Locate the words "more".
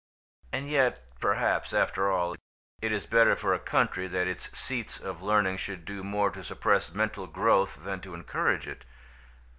6.03-6.31